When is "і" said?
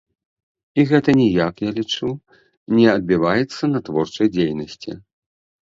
0.79-0.85